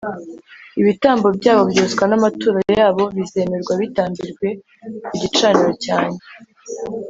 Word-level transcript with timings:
ibitambo 0.81 1.27
byabo 1.37 1.63
byoswa 1.71 2.03
n’amaturo 2.07 2.59
yabo 2.77 3.03
bizemerwa 3.17 3.73
bitambirwe 3.81 4.47
ku 5.05 5.13
gicaniro 5.21 5.71
cyanjye; 5.85 6.23